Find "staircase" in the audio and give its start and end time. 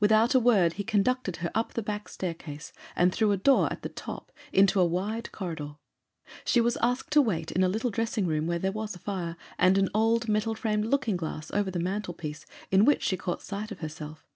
2.08-2.72